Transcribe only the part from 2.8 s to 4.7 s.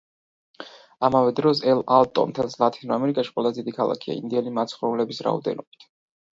ამერიკაში ყველაზე დიდი ქალაქია ინდიელი